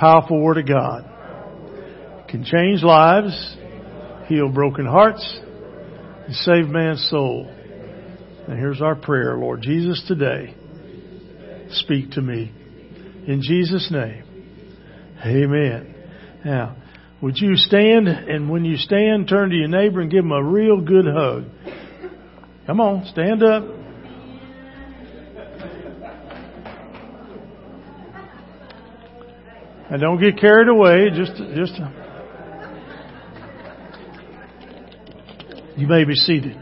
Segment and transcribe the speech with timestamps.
[0.00, 1.04] Powerful Word of God.
[2.26, 3.56] Can change lives,
[4.28, 7.46] heal broken hearts, and save man's soul.
[8.48, 10.54] And here's our prayer, Lord Jesus, today,
[11.72, 12.50] speak to me.
[13.26, 14.24] In Jesus' name,
[15.22, 15.94] amen.
[16.46, 16.76] Now,
[17.20, 20.42] would you stand, and when you stand, turn to your neighbor and give him a
[20.42, 21.44] real good hug.
[22.66, 23.64] Come on, stand up.
[29.90, 31.08] And don't get carried away.
[31.12, 31.80] Just, just.
[35.76, 36.56] You may be seated.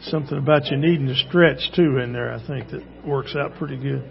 [0.00, 3.76] Something about you needing to stretch too in there, I think that works out pretty
[3.76, 4.08] good.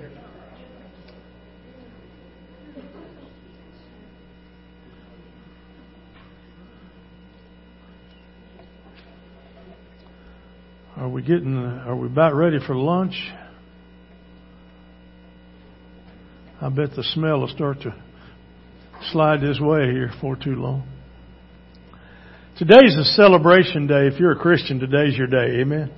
[11.08, 13.14] Are we getting, uh, are we about ready for lunch?
[16.62, 17.96] I bet the smell will start to
[19.14, 20.86] slide this way here for too long.
[22.58, 24.08] Today's a celebration day.
[24.08, 25.62] If you're a Christian, today's your day.
[25.62, 25.90] Amen.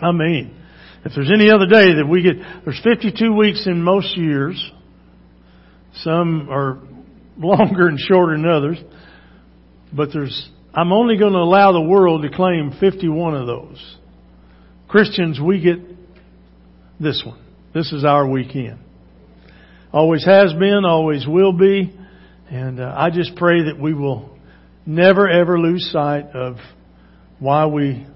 [0.00, 0.56] I mean,
[1.04, 4.64] if there's any other day that we get, there's 52 weeks in most years.
[6.04, 6.78] Some are
[7.36, 8.78] longer and shorter than others.
[9.92, 13.96] But there's I'm only going to allow the world to claim 51 of those.
[14.88, 15.78] Christians, we get
[17.00, 17.42] this one.
[17.72, 18.78] This is our weekend.
[19.90, 21.96] Always has been, always will be.
[22.50, 24.38] And uh, I just pray that we will
[24.84, 26.56] never ever lose sight of
[27.38, 28.06] why we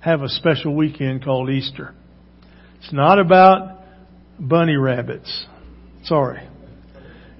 [0.00, 1.92] have a special weekend called Easter.
[2.78, 3.80] It's not about
[4.38, 5.46] bunny rabbits.
[6.04, 6.48] Sorry.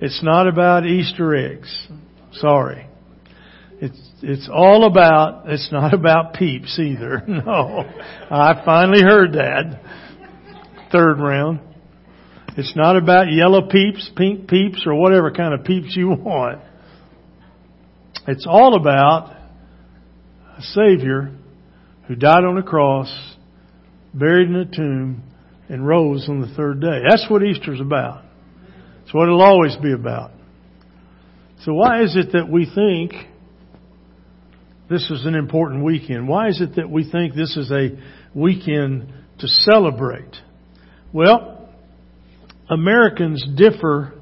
[0.00, 1.88] It's not about Easter eggs.
[2.32, 2.85] Sorry.
[3.78, 7.22] It's it's all about it's not about peeps either.
[7.28, 7.84] No.
[8.30, 9.80] I finally heard that.
[10.90, 11.60] Third round.
[12.56, 16.60] It's not about yellow peeps, pink peeps, or whatever kind of peeps you want.
[18.26, 19.36] It's all about
[20.56, 21.32] a Savior
[22.08, 23.12] who died on a cross,
[24.14, 25.22] buried in a tomb,
[25.68, 27.02] and rose on the third day.
[27.08, 28.24] That's what Easter's about.
[29.04, 30.30] It's what it'll always be about.
[31.64, 33.12] So why is it that we think
[34.88, 36.28] this is an important weekend.
[36.28, 37.98] Why is it that we think this is a
[38.34, 40.36] weekend to celebrate?
[41.12, 41.68] Well,
[42.70, 44.14] Americans differ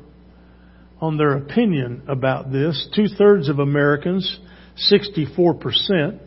[1.01, 2.89] on their opinion about this.
[2.95, 4.39] Two thirds of Americans,
[4.91, 6.19] 64%,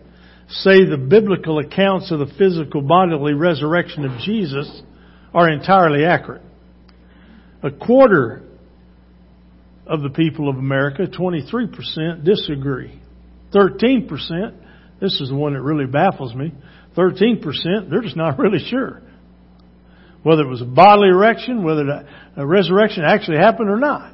[0.49, 4.81] say the biblical accounts of the physical bodily resurrection of Jesus
[5.33, 6.43] are entirely accurate.
[7.63, 8.43] A quarter
[9.87, 13.01] of the people of America, 23%, disagree.
[13.53, 14.09] 13%,
[14.99, 16.53] this is the one that really baffles me,
[16.95, 19.03] 13%, they're just not really sure.
[20.23, 24.13] Whether it was a bodily erection, whether a resurrection actually happened or not.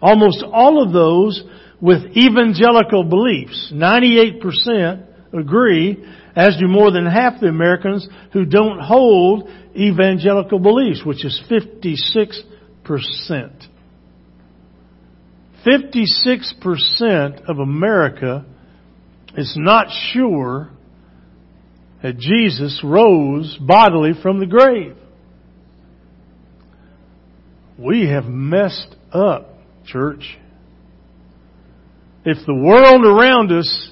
[0.00, 1.42] Almost all of those
[1.80, 6.04] with evangelical beliefs, 98% agree,
[6.36, 13.68] as do more than half the Americans who don't hold evangelical beliefs, which is 56%.
[15.66, 18.44] 56% of America
[19.36, 20.70] is not sure
[22.02, 24.96] that Jesus rose bodily from the grave.
[27.78, 30.38] We have messed up, church.
[32.24, 33.90] If the world around us,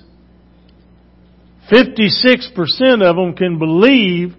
[1.70, 4.34] 56% of them can believe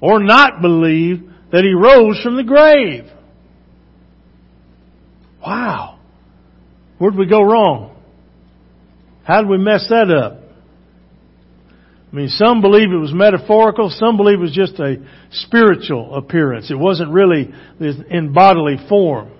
[0.00, 3.04] or not believe that he rose from the grave.
[5.44, 5.89] Wow.
[7.00, 7.96] Where'd we go wrong?
[9.24, 10.38] How did we mess that up?
[12.12, 14.96] I mean, some believe it was metaphorical, some believe it was just a
[15.30, 16.70] spiritual appearance.
[16.70, 19.32] It wasn't really in bodily form.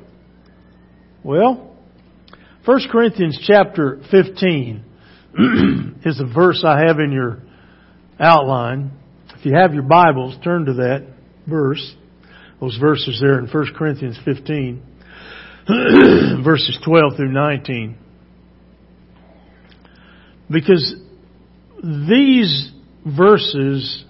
[1.22, 1.76] Well,
[2.64, 4.84] 1 Corinthians chapter 15
[6.06, 7.40] is a verse I have in your
[8.18, 8.92] outline.
[9.38, 11.06] If you have your Bibles, turn to that
[11.46, 11.94] verse.
[12.58, 14.82] Those verses there in 1 Corinthians 15.
[16.44, 17.96] verses 12 through 19.
[20.50, 20.94] Because
[21.82, 22.72] these
[23.06, 24.04] verses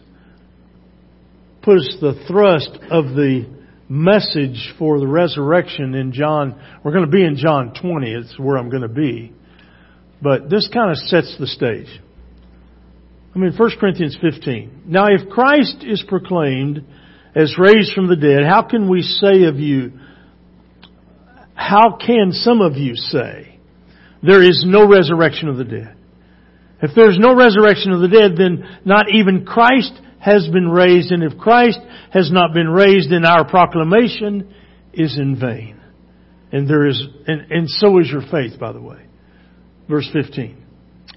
[1.62, 3.46] put us the thrust of the
[3.88, 6.60] message for the resurrection in John.
[6.82, 8.12] We're going to be in John 20.
[8.12, 9.32] It's where I'm going to be.
[10.22, 11.88] But this kind of sets the stage.
[13.34, 14.84] I mean, 1 Corinthians 15.
[14.86, 16.84] Now if Christ is proclaimed
[17.34, 19.92] as raised from the dead, how can we say of you,
[21.60, 23.60] how can some of you say
[24.22, 25.94] there is no resurrection of the dead?
[26.82, 31.22] If there's no resurrection of the dead, then not even Christ has been raised, and
[31.22, 31.78] if Christ
[32.12, 34.54] has not been raised, then our proclamation
[34.94, 35.78] is in vain.
[36.50, 39.04] And there is, and, and so is your faith, by the way.
[39.86, 40.56] Verse 15.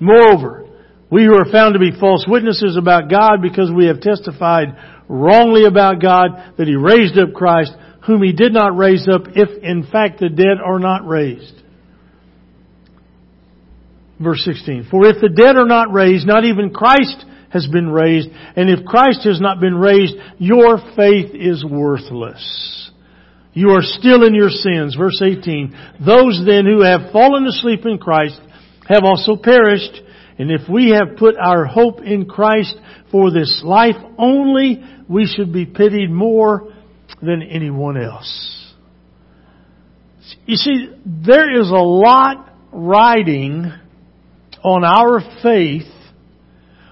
[0.01, 0.67] Moreover,
[1.09, 4.75] we who are found to be false witnesses about God because we have testified
[5.07, 7.71] wrongly about God that He raised up Christ,
[8.05, 11.61] whom He did not raise up, if in fact the dead are not raised.
[14.19, 14.87] Verse 16.
[14.89, 18.85] For if the dead are not raised, not even Christ has been raised, and if
[18.85, 22.91] Christ has not been raised, your faith is worthless.
[23.53, 24.95] You are still in your sins.
[24.95, 25.75] Verse 18.
[26.05, 28.39] Those then who have fallen asleep in Christ
[28.87, 30.01] have also perished.
[30.39, 32.75] And if we have put our hope in Christ
[33.11, 36.72] for this life only, we should be pitied more
[37.23, 38.73] than anyone else.
[40.45, 43.71] You see, there is a lot riding
[44.63, 45.91] on our faith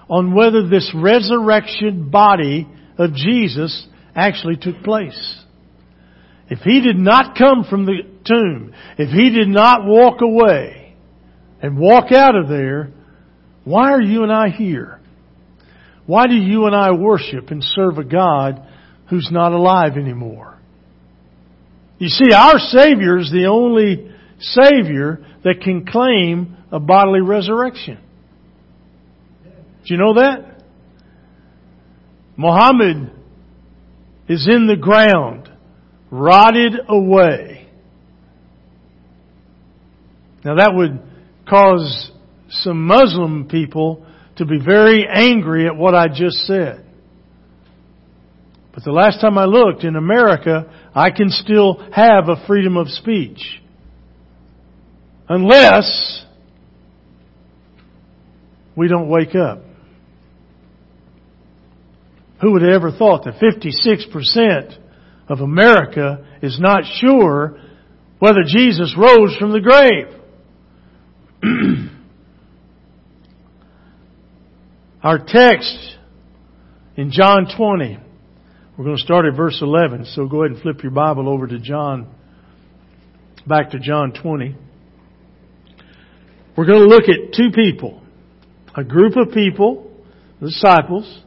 [0.08, 2.68] on whether this resurrection body
[2.98, 5.38] of Jesus actually took place.
[6.48, 10.94] If he did not come from the tomb, if he did not walk away
[11.62, 12.90] and walk out of there,
[13.64, 15.00] why are you and I here?
[16.04, 18.66] Why do you and I worship and serve a God
[19.12, 20.58] who's not alive anymore?
[21.98, 24.10] You see, our Savior is the only
[24.40, 27.98] Savior that can claim a bodily resurrection.
[29.44, 30.64] Do you know that?
[32.38, 33.12] Muhammad
[34.30, 35.50] is in the ground
[36.10, 37.68] rotted away.
[40.42, 41.02] Now that would
[41.46, 42.10] cause
[42.48, 44.06] some Muslim people
[44.36, 46.86] to be very angry at what I just said.
[48.74, 52.88] But the last time I looked in America, I can still have a freedom of
[52.88, 53.60] speech.
[55.28, 56.24] Unless
[58.76, 59.60] we don't wake up.
[62.40, 64.78] Who would have ever thought that 56%
[65.28, 67.60] of America is not sure
[68.18, 70.08] whether Jesus rose from the grave.
[75.02, 75.96] Our text
[76.96, 77.98] in John 20,
[78.76, 81.46] we're going to start at verse 11, so go ahead and flip your Bible over
[81.46, 82.12] to John,
[83.46, 84.56] back to John 20.
[86.56, 88.02] We're going to look at two people,
[88.76, 89.90] a group of people,
[90.40, 91.22] the disciples,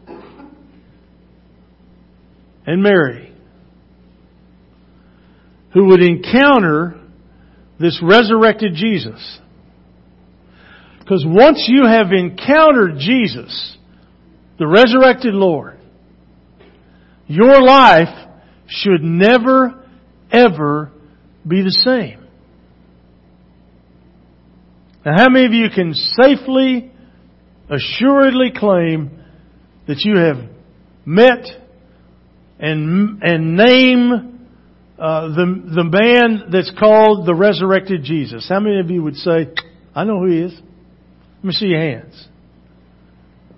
[2.65, 3.35] and Mary
[5.75, 6.97] who would encounter
[7.79, 9.39] this resurrected Jesus.
[10.99, 13.77] Because once you have encountered Jesus,
[14.57, 15.74] the resurrected Lord,
[17.27, 18.29] your life
[18.67, 19.83] should never,
[20.31, 20.91] ever
[21.47, 22.25] be the same.
[25.05, 26.91] Now how many of you can safely,
[27.69, 29.19] assuredly claim
[29.87, 30.49] that you have
[31.05, 31.45] met
[32.59, 34.35] and, and name
[34.97, 38.47] uh, the the man that's called the resurrected Jesus.
[38.47, 39.49] How many of you would say,
[39.93, 40.53] "I know who he is"?
[40.53, 42.27] Let me see your hands.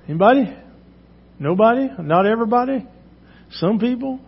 [0.07, 0.51] Anybody?
[1.37, 1.89] Nobody?
[1.99, 2.87] Not everybody?
[3.51, 4.19] Some people?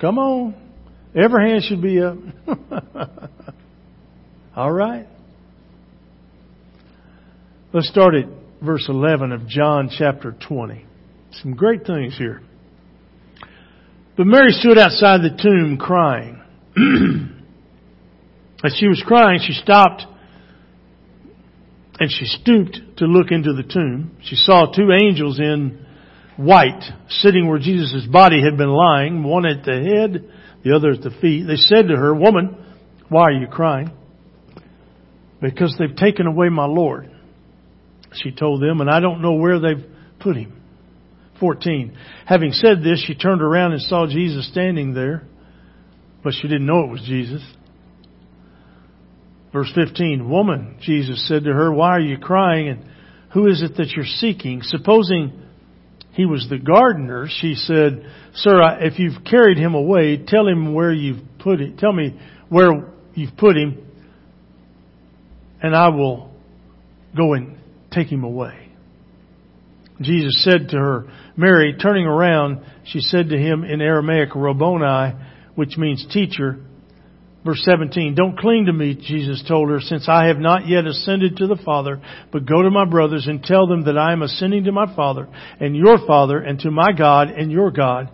[0.00, 0.54] Come on.
[1.14, 2.16] Every hand should be up.
[4.56, 5.06] All right.
[7.72, 8.26] Let's start at
[8.62, 10.84] verse 11 of John chapter 20.
[11.42, 12.42] Some great things here.
[14.16, 16.40] But Mary stood outside the tomb crying.
[18.64, 20.04] As she was crying, she stopped
[21.98, 24.16] and she stooped to look into the tomb.
[24.22, 25.84] She saw two angels in
[26.42, 30.30] white sitting where Jesus' body had been lying, one at the head,
[30.64, 31.46] the other at the feet.
[31.46, 32.56] They said to her, Woman,
[33.08, 33.90] why are you crying?
[35.40, 37.10] Because they've taken away my Lord.
[38.14, 39.84] She told them, and I don't know where they've
[40.20, 40.60] put him.
[41.40, 41.96] 14.
[42.26, 45.24] Having said this, she turned around and saw Jesus standing there,
[46.22, 47.42] but she didn't know it was Jesus.
[49.52, 52.84] Verse 15, Woman, Jesus said to her, Why are you crying and
[53.32, 54.62] who is it that you're seeking?
[54.62, 55.32] Supposing
[56.12, 58.04] he was the gardener, she said,
[58.34, 61.76] Sir, if you've carried him away, tell him where you've put him.
[61.78, 63.86] Tell me where you've put him,
[65.62, 66.30] and I will
[67.16, 67.56] go and
[67.90, 68.68] take him away.
[70.02, 75.14] Jesus said to her, Mary, turning around, she said to him in Aramaic, Rabboni,
[75.54, 76.58] which means teacher.
[77.44, 81.38] Verse 17, don't cling to me, Jesus told her, since I have not yet ascended
[81.38, 84.64] to the Father, but go to my brothers and tell them that I am ascending
[84.64, 88.10] to my Father and your Father and to my God and your God.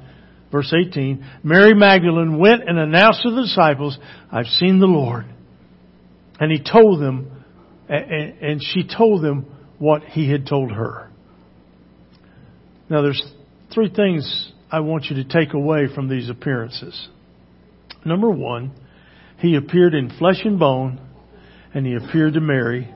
[0.50, 3.98] Verse 18, Mary Magdalene went and announced to the disciples,
[4.32, 5.26] I've seen the Lord.
[6.40, 7.44] And he told them,
[7.88, 9.44] and she told them
[9.78, 11.10] what he had told her.
[12.88, 13.22] Now there's
[13.74, 17.08] three things I want you to take away from these appearances.
[18.06, 18.72] Number one,
[19.38, 21.00] he appeared in flesh and bone
[21.74, 22.92] and he appeared to Mary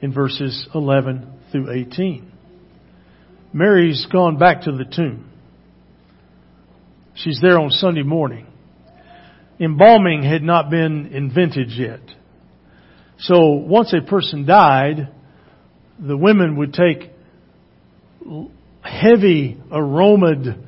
[0.00, 2.30] in verses 11 through 18.
[3.52, 5.28] Mary's gone back to the tomb.
[7.14, 8.46] She's there on Sunday morning.
[9.60, 12.00] Embalming had not been invented yet.
[13.18, 15.08] So once a person died,
[15.98, 17.10] the women would take
[18.82, 20.66] heavy aromaed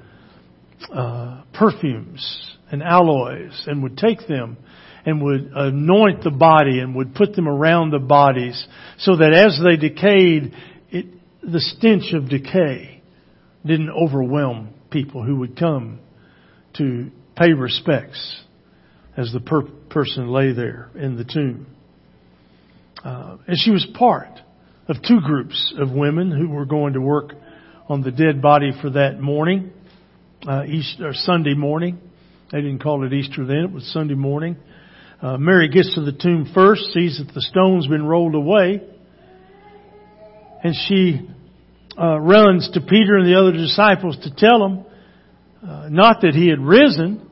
[0.93, 4.59] uh, perfumes and alloys and would take them
[5.07, 8.67] and would anoint the body and would put them around the bodies
[8.99, 10.55] so that as they decayed,
[10.91, 11.07] it,
[11.43, 13.03] the stench of decay
[13.65, 15.99] didn't overwhelm people who would come
[16.77, 18.43] to pay respects
[19.17, 21.67] as the per- person lay there in the tomb.
[23.05, 24.41] Uh, and she was part
[24.89, 27.33] of two groups of women who were going to work
[27.89, 29.71] on the dead body for that morning,
[30.49, 31.99] uh, Easter, Sunday morning.
[32.51, 34.57] They didn't call it Easter then; it was Sunday morning.
[35.25, 38.83] Uh, Mary gets to the tomb first, sees that the stone's been rolled away,
[40.63, 41.27] and she
[41.99, 44.85] uh, runs to Peter and the other disciples to tell them,
[45.67, 47.27] uh, not that he had risen.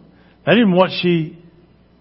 [0.47, 1.39] That isn't what she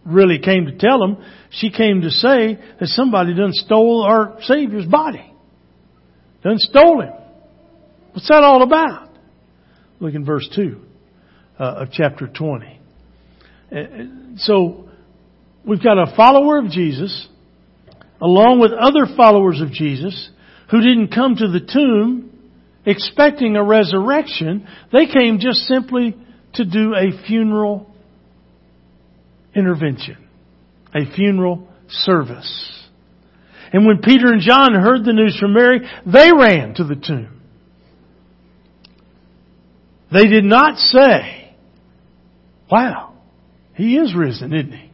[0.06, 1.18] really came to tell them.
[1.50, 5.34] She came to say that somebody done stole our Savior's body.
[6.42, 7.12] Done stole him.
[8.14, 9.10] What's that all about?
[10.00, 10.80] Look in verse 2
[11.60, 12.80] uh, of chapter 20.
[13.70, 13.76] Uh,
[14.38, 14.88] so,
[15.65, 17.27] we've got a follower of Jesus,
[18.22, 20.30] along with other followers of Jesus,
[20.70, 22.32] who didn't come to the tomb
[22.86, 24.68] expecting a resurrection.
[24.91, 26.15] They came just simply
[26.53, 27.94] to do a funeral
[29.56, 30.18] intervention,
[30.94, 32.88] a funeral service.
[33.74, 37.41] And when Peter and John heard the news from Mary, they ran to the tomb.
[40.12, 41.56] They did not say,
[42.70, 43.13] wow,
[43.75, 44.91] he is risen, isn't he?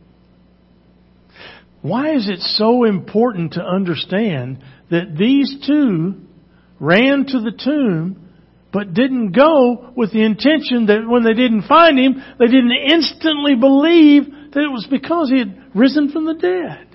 [1.87, 6.15] Why is it so important to understand that these two
[6.81, 8.29] ran to the tomb
[8.73, 13.55] but didn't go with the intention that when they didn't find him, they didn't instantly
[13.55, 16.87] believe that it was because he had risen from the dead.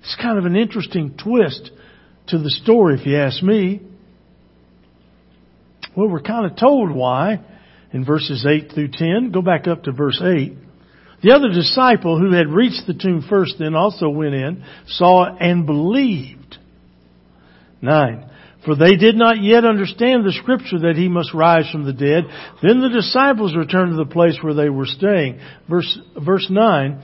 [0.00, 1.70] It's kind of an interesting twist
[2.26, 3.80] to the story, if you ask me.
[5.96, 7.40] Well, we're kind of told why
[7.94, 9.32] in verses 8 through 10.
[9.32, 10.58] Go back up to verse 8.
[11.24, 15.64] The other disciple who had reached the tomb first then also went in, saw and
[15.64, 16.58] believed.
[17.80, 18.30] 9.
[18.66, 22.24] For they did not yet understand the scripture that he must rise from the dead.
[22.62, 25.40] Then the disciples returned to the place where they were staying.
[25.68, 27.02] Verse, verse 9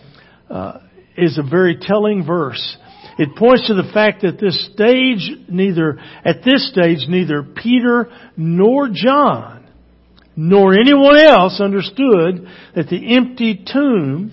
[0.51, 0.79] uh,
[1.17, 2.77] is a very telling verse.
[3.19, 8.91] It points to the fact that this stage, neither, at this stage, neither Peter nor
[8.93, 9.60] John
[10.43, 14.33] nor anyone else understood that the empty tomb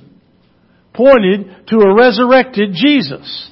[0.94, 3.52] pointed to a resurrected Jesus.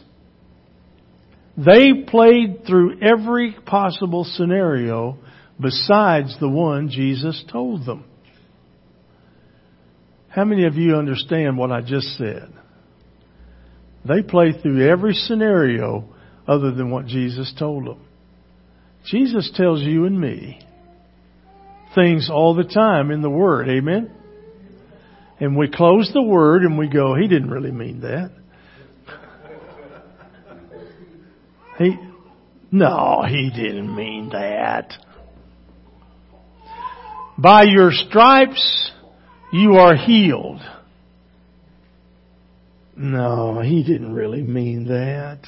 [1.57, 5.17] They played through every possible scenario
[5.59, 8.05] besides the one Jesus told them.
[10.29, 12.53] How many of you understand what I just said?
[14.07, 16.07] They played through every scenario
[16.47, 17.99] other than what Jesus told them.
[19.03, 20.65] Jesus tells you and me
[21.95, 23.69] things all the time in the Word.
[23.69, 24.11] Amen?
[25.39, 28.31] And we close the Word and we go, He didn't really mean that.
[31.77, 31.97] He,
[32.71, 34.93] no, He didn't mean that.
[37.37, 38.91] By your stripes
[39.51, 40.61] you are healed.
[42.95, 45.39] No, He didn't really mean that.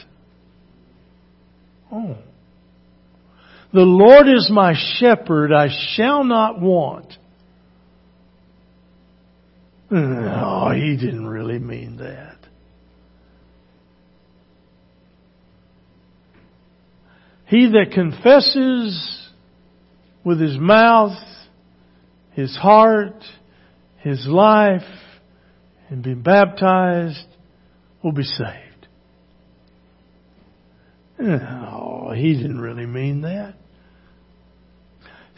[1.91, 2.17] Oh.
[3.73, 7.13] The Lord is my shepherd, I shall not want.
[9.89, 12.37] No, he didn't really mean that.
[17.45, 19.29] He that confesses
[20.25, 21.17] with his mouth,
[22.33, 23.23] his heart,
[23.99, 24.81] his life,
[25.89, 27.25] and be baptized
[28.03, 28.87] will be saved.
[31.19, 33.55] No, he didn't really mean that.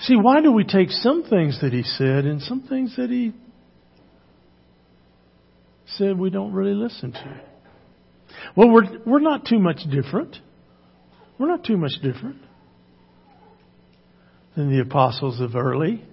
[0.01, 3.33] See, why do we take some things that he said and some things that he
[5.97, 7.41] said we don't really listen to?
[8.55, 10.37] Well, we're, we're not too much different.
[11.37, 12.37] We're not too much different
[14.55, 16.03] than the apostles of early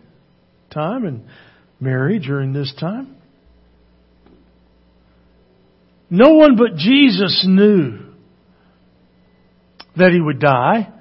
[0.70, 1.24] time and
[1.80, 3.16] Mary during this time.
[6.10, 8.05] No one but Jesus knew
[9.96, 10.92] that he would die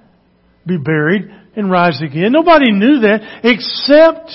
[0.66, 1.24] be buried
[1.56, 2.32] and rise again.
[2.32, 4.32] Nobody knew that except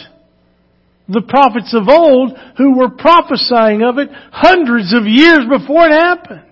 [1.08, 6.44] the prophets of old who were prophesying of it hundreds of years before it happened.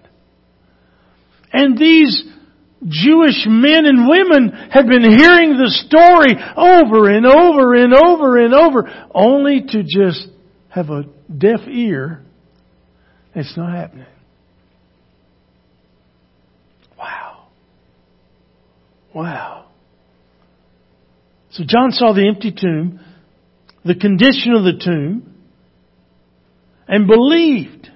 [1.52, 2.24] And these
[2.86, 8.54] Jewish men and women had been hearing the story over and over and over and
[8.54, 10.28] over, only to just
[10.68, 11.04] have a
[11.36, 12.22] deaf ear.
[13.34, 14.06] It's not happening.
[16.98, 17.48] Wow.
[19.18, 19.64] Wow.
[21.50, 23.00] So John saw the empty tomb,
[23.84, 25.34] the condition of the tomb,
[26.86, 27.90] and believed.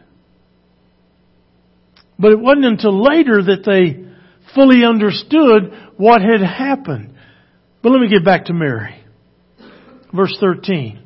[2.19, 4.05] But it wasn't until later that they
[4.52, 7.14] fully understood what had happened.
[7.85, 8.97] But let me get back to Mary.
[10.12, 11.05] Verse 13.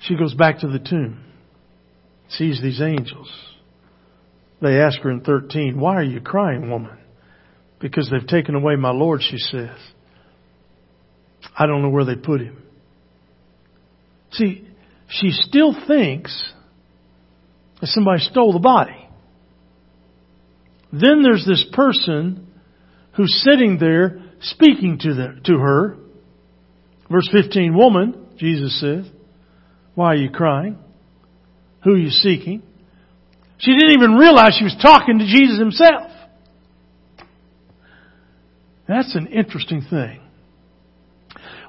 [0.00, 1.24] She goes back to the tomb,
[2.28, 3.51] sees these angels.
[4.62, 6.96] They ask her in 13, Why are you crying, woman?
[7.80, 9.76] Because they've taken away my Lord, she says.
[11.58, 12.62] I don't know where they put him.
[14.30, 14.66] See,
[15.08, 16.52] she still thinks
[17.80, 19.08] that somebody stole the body.
[20.92, 22.46] Then there's this person
[23.16, 25.96] who's sitting there speaking to, the, to her.
[27.10, 29.06] Verse 15, woman, Jesus says,
[29.94, 30.78] why are you crying?
[31.82, 32.62] Who are you seeking?
[33.62, 36.10] She didn't even realize she was talking to Jesus himself.
[38.88, 40.20] That's an interesting thing.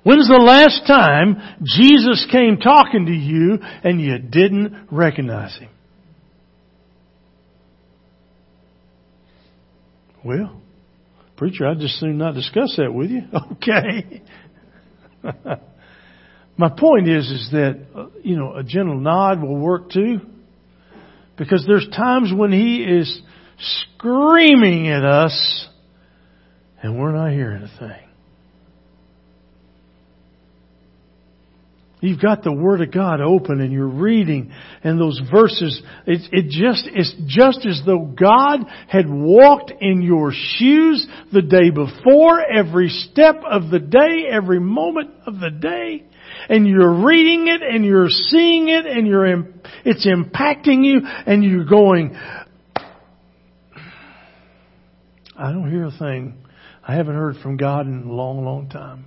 [0.01, 5.69] When's the last time Jesus came talking to you and you didn't recognize him?
[10.25, 10.61] Well,
[11.37, 13.21] preacher, I'd just soon not discuss that with you.
[13.53, 14.23] Okay.
[16.57, 20.19] My point is, is that, uh, you know, a gentle nod will work too.
[21.37, 23.21] Because there's times when He is
[23.97, 25.67] screaming at us
[26.81, 28.09] and we're not hearing a thing.
[32.03, 34.51] You've got the Word of God open and you're reading
[34.83, 40.33] and those verses, it, it just, it's just as though God had walked in your
[40.33, 46.03] shoes the day before, every step of the day, every moment of the day
[46.49, 49.25] and you're reading it and you're seeing it and you're,
[49.85, 52.17] it's impacting you and you're going,
[55.37, 56.35] I don't hear a thing.
[56.85, 59.05] I haven't heard from God in a long, long time.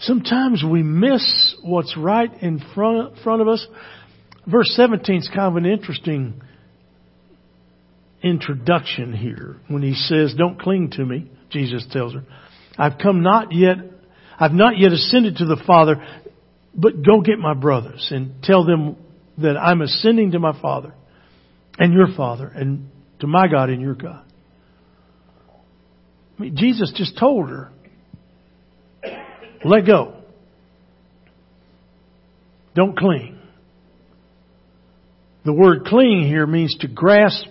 [0.00, 3.66] Sometimes we miss what's right in front, of us.
[4.46, 6.40] Verse 17 is kind of an interesting
[8.22, 12.24] introduction here when he says, Don't cling to me, Jesus tells her.
[12.78, 13.76] I've come not yet,
[14.38, 16.02] I've not yet ascended to the Father,
[16.74, 18.96] but go get my brothers and tell them
[19.36, 20.94] that I'm ascending to my Father
[21.78, 24.24] and your Father and to my God and your God.
[26.38, 27.70] I mean, Jesus just told her,
[29.64, 30.14] let go.
[32.74, 33.38] Don't cling.
[35.44, 37.46] The word cling here means to grasp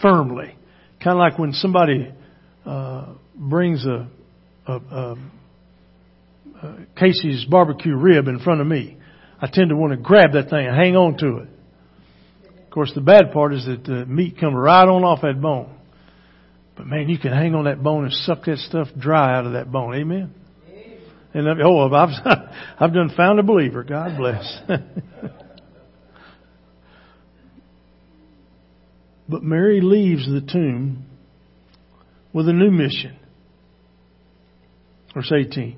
[0.00, 0.54] firmly.
[1.02, 2.12] Kind of like when somebody
[2.64, 4.08] uh, brings a
[4.68, 5.14] uh,
[6.96, 8.96] Casey's barbecue rib in front of me.
[9.40, 11.48] I tend to want to grab that thing and hang on to it.
[12.64, 15.74] Of course, the bad part is that the meat comes right on off that bone.
[16.76, 19.52] But man, you can hang on that bone and suck that stuff dry out of
[19.52, 19.94] that bone.
[19.94, 20.34] Amen.
[21.34, 22.10] And oh, I've
[22.80, 23.84] I've done found a believer.
[23.84, 24.60] God bless.
[29.28, 31.04] but Mary leaves the tomb
[32.32, 33.16] with a new mission.
[35.14, 35.76] Verse 18.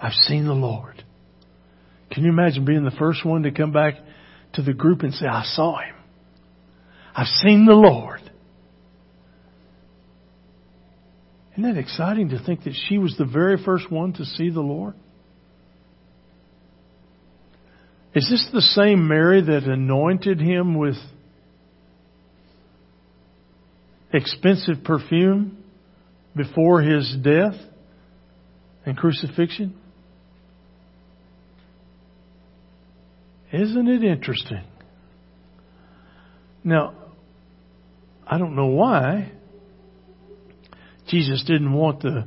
[0.00, 1.04] I've seen the Lord.
[2.10, 3.94] Can you imagine being the first one to come back
[4.54, 5.94] to the group and say, I saw him.
[7.14, 8.27] I've seen the Lord.
[11.58, 14.60] Isn't that exciting to think that she was the very first one to see the
[14.60, 14.94] Lord?
[18.14, 20.94] Is this the same Mary that anointed him with
[24.12, 25.58] expensive perfume
[26.36, 27.54] before his death?
[28.88, 29.76] and crucifixion?
[33.52, 34.64] Isn't it interesting?
[36.64, 36.94] Now,
[38.26, 39.32] I don't know why
[41.08, 42.26] Jesus didn't want the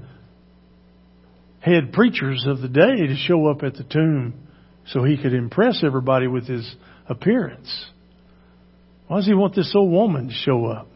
[1.60, 4.34] head preachers of the day to show up at the tomb
[4.88, 6.76] so he could impress everybody with his
[7.08, 7.86] appearance.
[9.08, 10.88] Why does he want this old woman to show up?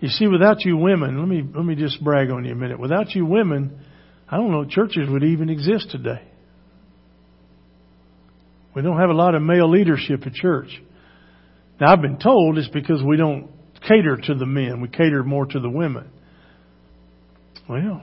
[0.00, 2.80] You see, without you women, let me, let me just brag on you a minute.
[2.80, 3.80] Without you women,
[4.28, 6.22] I don't know churches would even exist today.
[8.74, 10.70] We don't have a lot of male leadership at church.
[11.80, 13.50] Now I've been told it's because we don't
[13.86, 14.80] cater to the men.
[14.80, 16.08] We cater more to the women.
[17.68, 18.02] Well,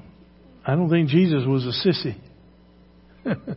[0.66, 2.16] I don't think Jesus was a sissy.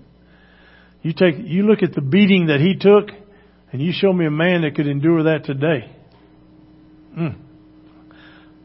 [1.02, 3.10] you take, you look at the beating that he took,
[3.72, 5.94] and you show me a man that could endure that today.
[7.16, 7.36] Mm.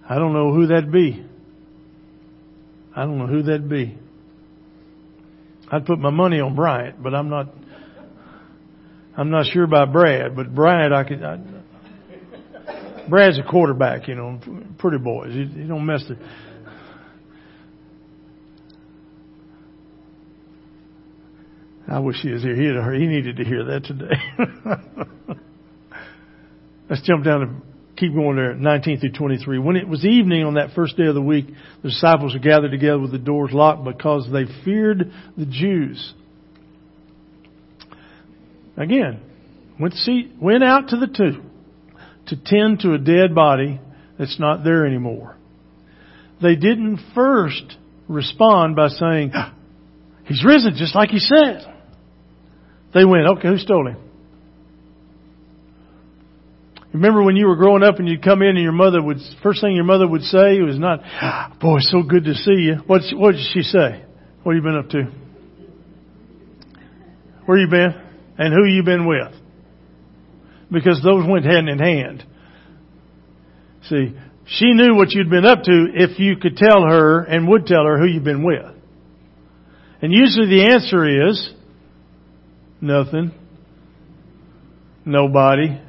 [0.08, 1.26] I don't know who that'd be.
[2.96, 3.98] I don't know who that'd be.
[5.72, 7.48] I'd put my money on Bryant, but I'm not.
[9.18, 11.24] I'm not sure about Brad, but Bryant, I could.
[11.24, 11.40] I,
[13.10, 14.40] Brad's a quarterback, you know,
[14.78, 15.34] pretty boys.
[15.34, 16.18] He, don't mess the.
[21.88, 22.56] I wish he was here.
[22.56, 25.38] He, had, he needed to hear that today.
[26.90, 27.48] Let's jump down to
[27.96, 29.60] keep going there, 19 through 23.
[29.60, 31.46] When it was evening on that first day of the week,
[31.84, 36.14] the disciples were gathered together with the doors locked because they feared the Jews.
[38.78, 39.22] Again,
[39.80, 41.45] went, see, went out to the tomb
[42.28, 43.80] to tend to a dead body
[44.18, 45.36] that's not there anymore.
[46.42, 49.54] They didn't first respond by saying, ah,
[50.26, 51.72] He's risen just like He said.
[52.94, 53.98] They went, okay, who stole Him?
[56.94, 59.60] Remember when you were growing up and you'd come in and your mother would, first
[59.60, 62.76] thing your mother would say was not, ah, boy, so good to see you.
[62.88, 64.04] What, what did she say?
[64.44, 65.04] What have you been up to?
[67.46, 67.94] Where you been?
[68.38, 69.34] And who you been with?
[70.72, 72.24] Because those went hand in hand.
[73.90, 74.16] See,
[74.48, 77.86] she knew what you'd been up to if you could tell her and would tell
[77.86, 78.66] her who you've been with.
[80.02, 81.54] And usually the answer is
[82.82, 83.32] nothing,
[85.06, 85.80] nobody,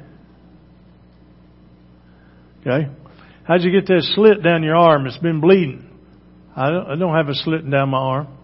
[2.67, 2.89] Okay?
[3.43, 5.05] How'd you get that slit down your arm?
[5.05, 5.89] It's been bleeding.
[6.55, 8.27] I don't, I don't have a slit down my arm.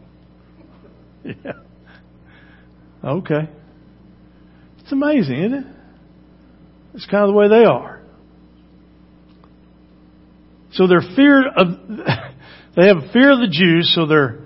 [1.26, 1.54] Yeah.
[3.02, 3.50] Okay.
[4.80, 5.66] It's amazing, isn't it?
[6.94, 8.02] It's kind of the way they are.
[10.74, 11.68] So they're fear of,
[12.76, 14.40] they have fear of the Jews, so they're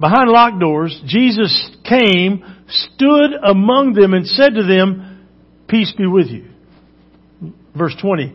[0.00, 1.00] behind locked doors.
[1.06, 5.26] Jesus came, stood among them and said to them,
[5.68, 6.50] peace be with you
[7.76, 8.34] verse 20.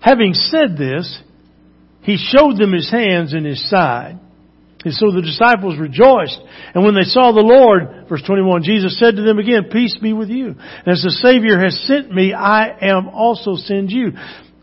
[0.00, 1.20] Having said this,
[2.02, 4.18] he showed them his hands and his side.
[4.84, 6.38] And so the disciples rejoiced.
[6.74, 10.12] And when they saw the Lord, verse 21, Jesus said to them again, Peace be
[10.12, 10.54] with you.
[10.54, 14.12] And as the Savior has sent me, I am also send you.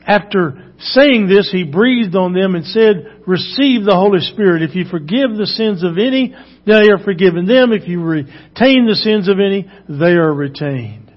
[0.07, 4.61] After saying this, he breathed on them and said, Receive the Holy Spirit.
[4.61, 6.33] If you forgive the sins of any,
[6.65, 7.73] they are forgiven them.
[7.73, 11.11] If you retain the sins of any, they are retained.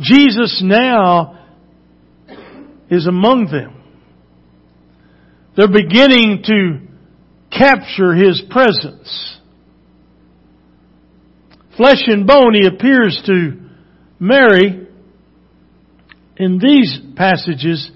[0.00, 1.46] Jesus now
[2.90, 3.82] is among them.
[5.56, 6.89] They're beginning to
[7.50, 9.38] capture His presence.
[11.76, 13.58] Flesh and bone, He appears to
[14.18, 14.86] Mary.
[16.36, 17.90] In these passages,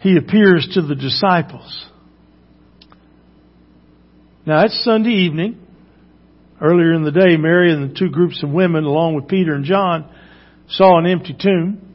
[0.00, 1.86] He appears to the disciples.
[4.46, 5.66] Now it's Sunday evening.
[6.60, 9.64] Earlier in the day, Mary and the two groups of women, along with Peter and
[9.64, 10.10] John,
[10.68, 11.90] saw an empty tomb.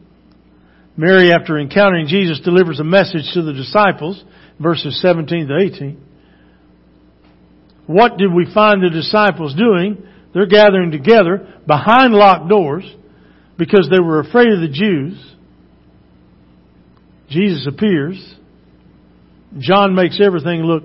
[0.97, 4.23] Mary, after encountering Jesus, delivers a message to the disciples,
[4.59, 6.01] verses 17 to 18.
[7.87, 10.07] What did we find the disciples doing?
[10.33, 12.83] They're gathering together behind locked doors
[13.57, 15.35] because they were afraid of the Jews.
[17.29, 18.35] Jesus appears.
[19.57, 20.83] John makes everything look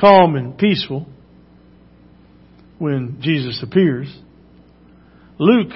[0.00, 1.06] calm and peaceful
[2.78, 4.12] when Jesus appears.
[5.38, 5.72] Luke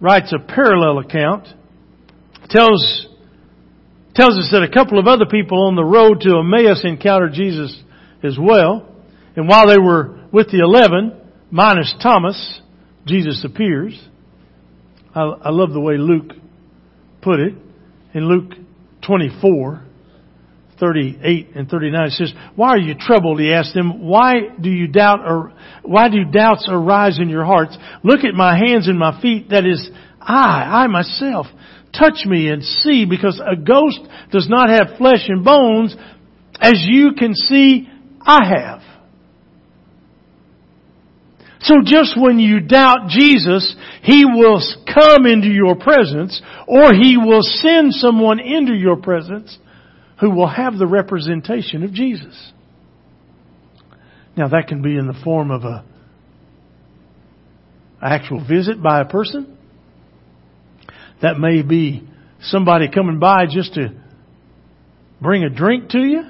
[0.00, 1.46] writes a parallel account,
[2.48, 3.06] tells,
[4.14, 7.80] tells us that a couple of other people on the road to Emmaus encountered Jesus
[8.24, 8.89] as well.
[9.36, 12.60] And while they were with the eleven, minus Thomas,
[13.06, 13.98] Jesus appears.
[15.14, 16.32] I, I love the way Luke
[17.22, 17.54] put it.
[18.12, 18.52] In Luke
[19.06, 19.84] 24,
[20.80, 23.38] 38 and 39 it says, Why are you troubled?
[23.38, 27.76] He asked them, Why do you doubt or why do doubts arise in your hearts?
[28.02, 29.90] Look at my hands and my feet, that is
[30.20, 31.46] I, I myself.
[31.92, 35.94] Touch me and see, because a ghost does not have flesh and bones,
[36.60, 37.88] as you can see
[38.20, 38.80] I have.
[41.62, 47.42] So just when you doubt Jesus, He will come into your presence, or He will
[47.42, 49.58] send someone into your presence
[50.20, 52.52] who will have the representation of Jesus.
[54.36, 55.84] Now that can be in the form of a
[58.02, 59.58] actual visit by a person.
[61.20, 62.08] That may be
[62.42, 63.90] somebody coming by just to
[65.20, 66.22] bring a drink to you,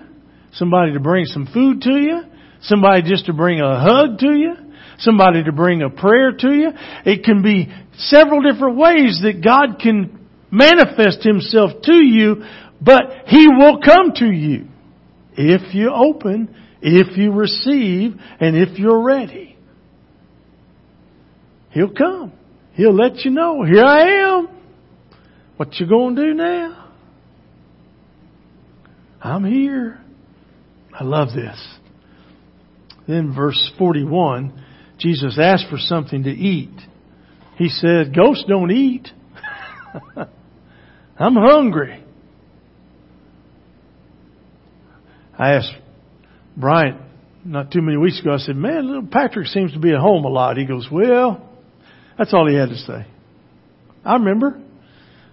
[0.53, 2.23] somebody to bring some food to you,
[2.62, 4.55] somebody just to bring a hug to you,
[5.00, 6.70] somebody to bring a prayer to you.
[7.04, 12.42] It can be several different ways that God can manifest Himself to you,
[12.80, 14.66] but He will come to you
[15.32, 19.56] if you open, if you receive, and if you're ready.
[21.70, 22.32] He'll come.
[22.72, 24.48] He'll let you know, here I am.
[25.56, 26.92] What you gonna do now?
[29.22, 30.00] I'm here.
[30.92, 31.78] I love this.
[33.06, 34.60] Then verse 41,
[35.00, 36.78] Jesus asked for something to eat.
[37.56, 39.08] He said, ghosts don't eat.
[41.18, 42.04] I'm hungry.
[45.38, 45.72] I asked
[46.56, 47.00] Bryant
[47.44, 50.24] not too many weeks ago, I said, man, little Patrick seems to be at home
[50.24, 50.56] a lot.
[50.56, 51.48] He goes, well,
[52.18, 53.06] that's all he had to say.
[54.04, 54.60] I remember.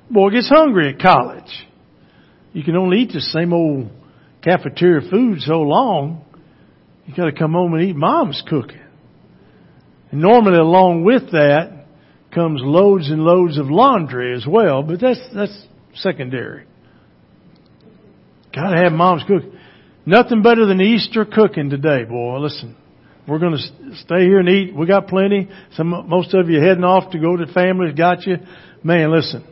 [0.09, 1.67] Boy gets hungry at college.
[2.53, 3.89] You can only eat the same old
[4.41, 6.23] cafeteria food so long.
[7.05, 8.86] You gotta come home and eat mom's cooking.
[10.11, 11.85] And normally along with that
[12.33, 15.65] comes loads and loads of laundry as well, but that's, that's
[15.95, 16.65] secondary.
[18.53, 19.57] Gotta have mom's cooking.
[20.05, 22.37] Nothing better than Easter cooking today, boy.
[22.37, 22.75] Listen,
[23.27, 24.73] we're going to stay here and eat.
[24.73, 25.49] We got plenty.
[25.73, 27.93] Some, most of you heading off to go to families.
[27.93, 28.37] Got you,
[28.83, 29.11] man.
[29.13, 29.45] Listen,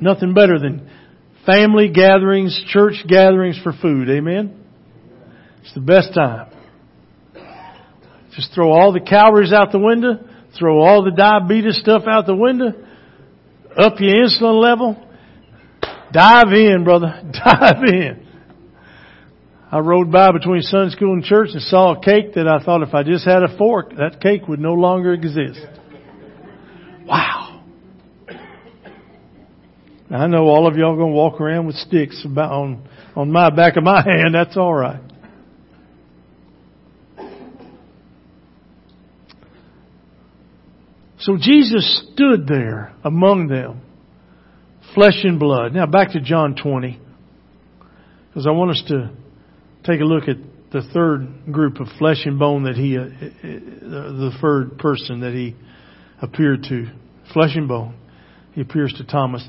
[0.00, 0.90] nothing better than
[1.44, 4.08] family gatherings, church gatherings for food.
[4.08, 4.64] Amen.
[5.62, 6.55] It's the best time.
[8.36, 10.20] Just throw all the calories out the window.
[10.58, 12.72] Throw all the diabetes stuff out the window.
[13.76, 15.02] Up your insulin level.
[16.12, 17.22] Dive in, brother.
[17.32, 18.26] Dive in.
[19.72, 22.82] I rode by between Sunday school and church and saw a cake that I thought
[22.82, 25.60] if I just had a fork, that cake would no longer exist.
[27.04, 27.64] Wow.
[30.08, 32.88] Now, I know all of y'all are going to walk around with sticks about on,
[33.16, 34.34] on my back of my hand.
[34.34, 35.00] That's all right.
[41.26, 43.80] So Jesus stood there among them,
[44.94, 45.72] flesh and blood.
[45.74, 47.00] Now back to John 20,
[48.28, 49.10] because I want us to
[49.82, 50.36] take a look at
[50.70, 55.56] the third group of flesh and bone that he, uh, the third person that he
[56.22, 56.86] appeared to.
[57.32, 57.96] Flesh and bone.
[58.52, 59.44] He appears to Thomas.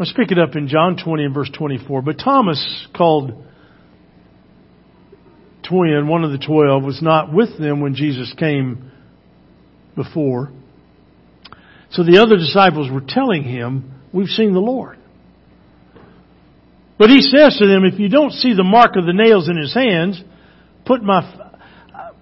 [0.00, 2.02] Let's pick it up in John 20 and verse 24.
[2.02, 3.30] But Thomas, called
[5.68, 8.90] twin, one of the twelve, was not with them when Jesus came
[9.94, 10.50] before.
[11.92, 14.98] So the other disciples were telling him, We've seen the Lord.
[16.98, 19.56] But he says to them, if you don't see the mark of the nails in
[19.56, 20.22] his hands,
[20.84, 21.22] put my,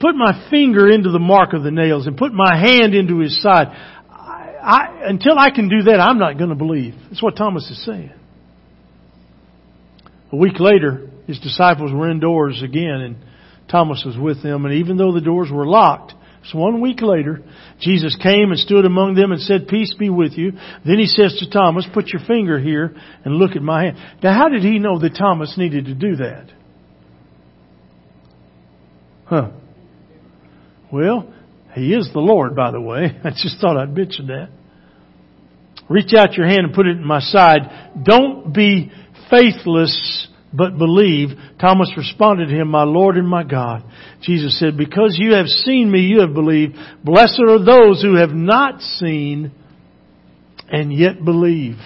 [0.00, 3.42] put my finger into the mark of the nails and put my hand into his
[3.42, 3.66] side.
[4.08, 6.94] I, I, until I can do that, I'm not going to believe.
[7.10, 8.12] That's what Thomas is saying.
[10.32, 13.16] A week later, his disciples were indoors again and
[13.68, 14.64] Thomas was with them.
[14.64, 17.42] And even though the doors were locked, so one week later,
[17.80, 20.52] Jesus came and stood among them and said, Peace be with you.
[20.86, 23.98] Then he says to Thomas, Put your finger here and look at my hand.
[24.22, 26.46] Now, how did he know that Thomas needed to do that?
[29.26, 29.50] Huh.
[30.90, 31.32] Well,
[31.74, 33.16] he is the Lord, by the way.
[33.24, 34.48] I just thought I'd mention that.
[35.88, 37.60] Reach out your hand and put it in my side.
[38.02, 38.90] Don't be
[39.30, 41.28] faithless but believe.
[41.60, 43.84] Thomas responded to him, My Lord and my God.
[44.22, 46.76] Jesus said, Because you have seen me, you have believed.
[47.04, 49.52] Blessed are those who have not seen
[50.68, 51.76] and yet believe.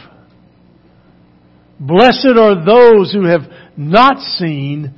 [1.79, 3.43] Blessed are those who have
[3.77, 4.95] not seen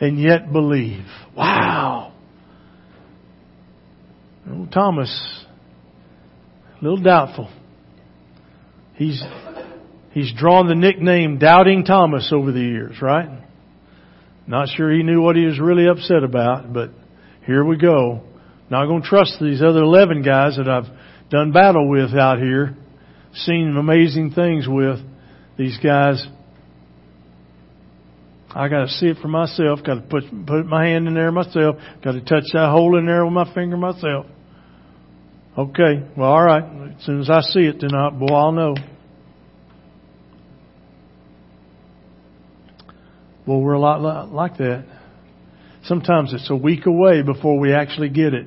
[0.00, 1.04] and yet believe.
[1.36, 2.12] Wow.
[4.48, 5.44] Oh, Thomas,
[6.80, 7.50] a little doubtful.
[8.94, 9.22] He's
[10.18, 13.28] He's drawn the nickname Doubting Thomas over the years, right?
[14.48, 16.90] Not sure he knew what he was really upset about, but
[17.46, 18.22] here we go.
[18.68, 20.86] Not going to trust these other 11 guys that I've
[21.30, 22.76] done battle with out here,
[23.32, 24.98] seen amazing things with.
[25.56, 26.26] These guys,
[28.50, 29.84] I got to see it for myself.
[29.86, 31.76] Got to put put my hand in there myself.
[32.02, 34.26] Got to touch that hole in there with my finger myself.
[35.56, 36.96] Okay, well, all right.
[36.98, 38.74] As soon as I see it, then I, boy, I'll know.
[43.48, 44.84] Well, we're a lot like that.
[45.84, 48.46] Sometimes it's a week away before we actually get it.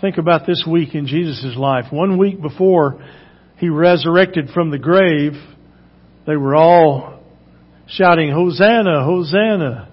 [0.00, 1.86] Think about this week in Jesus' life.
[1.90, 3.04] One week before
[3.56, 5.32] he resurrected from the grave,
[6.28, 7.24] they were all
[7.88, 9.92] shouting, Hosanna, Hosanna,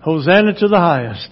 [0.00, 1.28] Hosanna to the highest.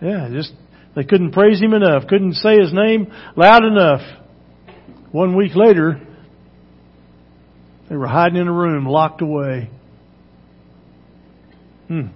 [0.00, 0.52] Yeah, just,
[0.94, 4.02] they couldn't praise him enough, couldn't say his name loud enough.
[5.10, 6.00] One week later,
[7.94, 9.70] they were hiding in a room, locked away.
[11.86, 12.08] Hmm.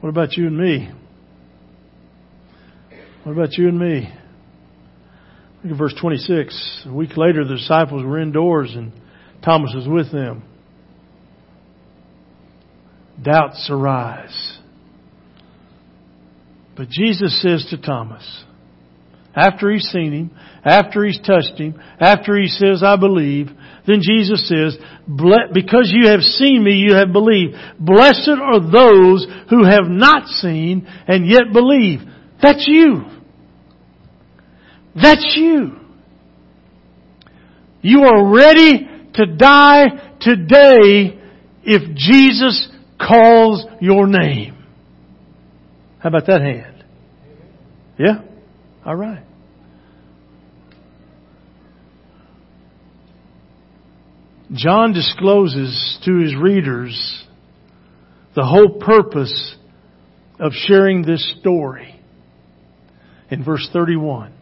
[0.00, 0.90] What about you and me?
[3.22, 4.12] What about you and me?
[5.62, 6.82] Look at verse 26.
[6.86, 8.90] A week later, the disciples were indoors and
[9.44, 10.42] Thomas was with them.
[13.22, 14.58] Doubts arise.
[16.76, 18.43] But Jesus says to Thomas,
[19.36, 20.30] after he's seen him,
[20.64, 23.48] after he's touched him, after he says, I believe,
[23.86, 24.78] then Jesus says,
[25.52, 27.54] because you have seen me, you have believed.
[27.78, 32.00] Blessed are those who have not seen and yet believe.
[32.40, 33.04] That's you.
[34.94, 35.72] That's you.
[37.82, 41.18] You are ready to die today
[41.64, 42.68] if Jesus
[42.98, 44.56] calls your name.
[45.98, 46.84] How about that hand?
[47.98, 48.22] Yeah?
[48.84, 49.24] All right.
[54.52, 57.24] John discloses to his readers
[58.36, 59.56] the whole purpose
[60.38, 61.98] of sharing this story
[63.30, 64.32] in verse 31.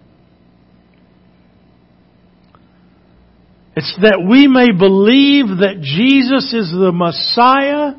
[3.76, 7.92] It's that we may believe that Jesus is the Messiah,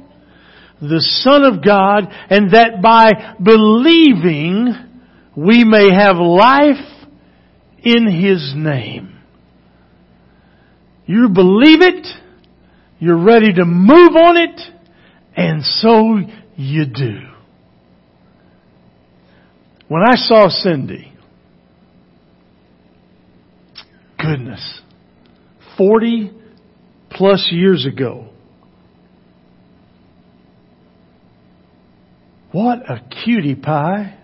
[0.81, 4.92] the Son of God, and that by believing
[5.35, 7.07] we may have life
[7.83, 9.19] in His name.
[11.05, 12.07] You believe it,
[12.99, 14.61] you're ready to move on it,
[15.35, 16.19] and so
[16.55, 17.19] you do.
[19.87, 21.11] When I saw Cindy,
[24.17, 24.81] goodness,
[25.77, 26.31] 40
[27.11, 28.29] plus years ago,
[32.51, 34.17] what a cutie pie.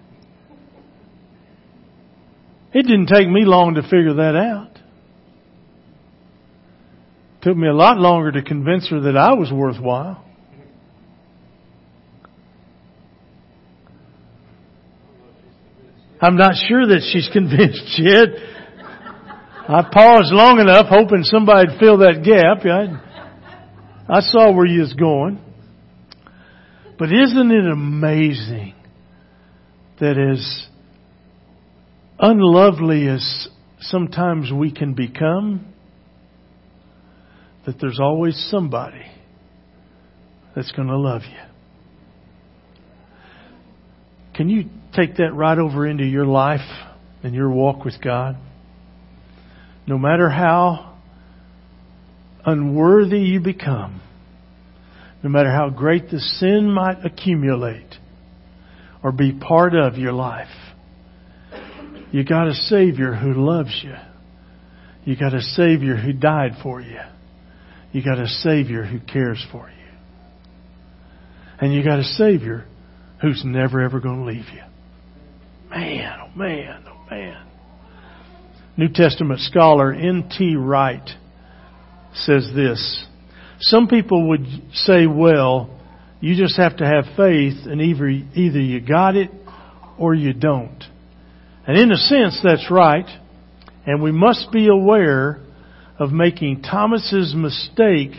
[2.73, 4.71] It didn't take me long to figure that out.
[7.37, 10.23] It took me a lot longer to convince her that I was worthwhile.
[16.21, 18.27] I'm not sure that she's convinced yet.
[19.67, 22.65] I paused long enough hoping somebody'd fill that gap.
[22.65, 25.39] I, I saw where you was going.
[26.97, 28.73] But isn't it amazing
[29.99, 30.67] that as
[32.19, 33.47] unlovely as
[33.79, 35.65] sometimes we can become,
[37.65, 39.05] that there's always somebody
[40.55, 41.39] that's going to love you.
[44.35, 46.67] Can you take that right over into your life
[47.23, 48.37] and your walk with God?
[49.85, 50.97] No matter how
[52.45, 54.01] unworthy you become,
[55.23, 57.95] no matter how great the sin might accumulate
[59.03, 60.47] or be part of your life,
[62.11, 63.95] you got a Savior who loves you.
[65.05, 66.99] You got a Savior who died for you.
[67.91, 69.75] You got a Savior who cares for you.
[71.59, 72.65] And you got a Savior
[73.21, 74.61] who's never ever going to leave you.
[75.69, 77.45] Man, oh man, oh man.
[78.77, 80.55] New Testament scholar N.T.
[80.55, 81.07] Wright
[82.13, 83.05] says this.
[83.59, 85.79] Some people would say, well,
[86.21, 89.31] you just have to have faith and either, either you got it
[89.97, 90.81] or you don't.
[91.69, 93.05] And in a sense, that's right.
[93.85, 95.39] And we must be aware
[95.99, 98.09] of making Thomas's mistake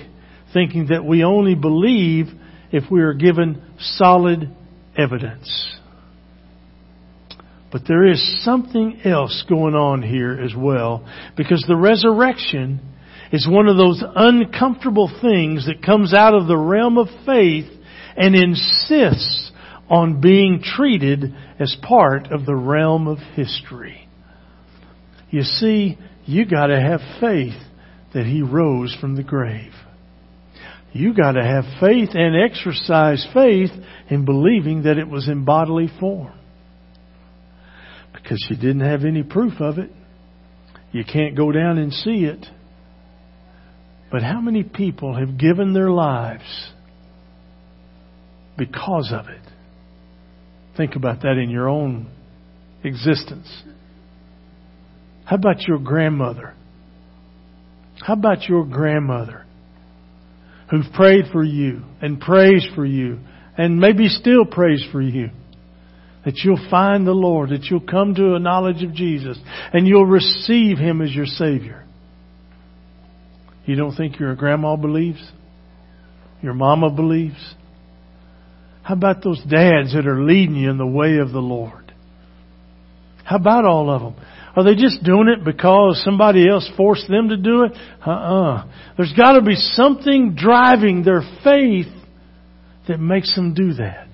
[0.55, 2.27] thinking that we only believe
[2.71, 4.55] if we are given solid
[4.97, 5.77] evidence.
[7.73, 11.05] But there is something else going on here as well
[11.37, 12.79] because the resurrection
[13.33, 17.67] is one of those uncomfortable things that comes out of the realm of faith
[18.17, 19.51] and insists
[19.91, 24.09] on being treated as part of the realm of history.
[25.31, 27.61] You see, you gotta have faith
[28.15, 29.73] that He rose from the grave.
[30.93, 33.71] You gotta have faith and exercise faith
[34.09, 36.33] in believing that it was in bodily form.
[38.13, 39.91] Because you didn't have any proof of it.
[40.93, 42.45] You can't go down and see it.
[44.11, 46.73] But how many people have given their lives
[48.59, 49.50] because of it?
[50.81, 52.07] Think about that in your own
[52.83, 53.47] existence.
[55.27, 56.55] How about your grandmother?
[58.01, 59.45] How about your grandmother
[60.71, 63.19] who prayed for you and prays for you
[63.59, 65.29] and maybe still prays for you?
[66.25, 69.39] That you'll find the Lord, that you'll come to a knowledge of Jesus
[69.75, 71.85] and you'll receive Him as your Savior.
[73.67, 75.31] You don't think your grandma believes?
[76.41, 77.55] Your mama believes?
[78.91, 81.95] How about those dads that are leading you in the way of the Lord?
[83.23, 84.17] How about all of them?
[84.57, 87.73] Are they just doing it because somebody else forced them to do it?
[88.05, 88.67] Uh-uh.
[88.97, 91.87] There's got to be something driving their faith
[92.89, 94.09] that makes them do that.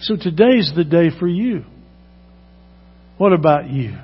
[0.00, 1.66] So today's the day for you.
[3.18, 3.98] What about you?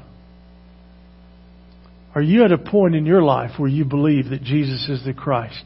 [2.15, 5.15] Are you at a point in your life where you believe that Jesus is the
[5.15, 5.65] Christ,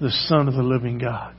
[0.00, 1.36] the Son of the living God?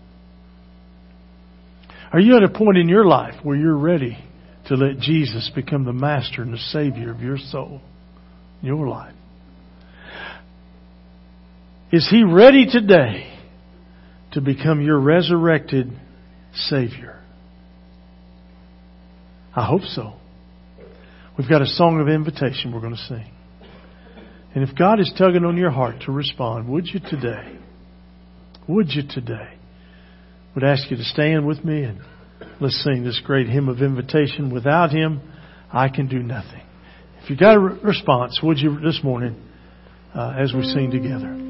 [2.11, 4.17] Are you at a point in your life where you're ready
[4.67, 7.81] to let Jesus become the master and the savior of your soul,
[8.61, 9.13] your life?
[11.91, 13.33] Is he ready today
[14.33, 15.91] to become your resurrected
[16.53, 17.21] savior?
[19.55, 20.13] I hope so.
[21.37, 23.31] We've got a song of invitation we're going to sing.
[24.53, 27.57] And if God is tugging on your heart to respond, would you today?
[28.67, 29.56] Would you today?
[30.57, 31.99] Would ask you to stand with me and
[32.59, 34.51] let's sing this great hymn of invitation.
[34.51, 35.21] Without Him,
[35.71, 36.63] I can do nothing.
[37.21, 39.39] If you got a response, would you this morning
[40.15, 41.46] uh, as we sing together?